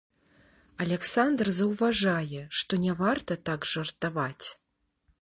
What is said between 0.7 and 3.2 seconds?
Аляксандр заўважае, што не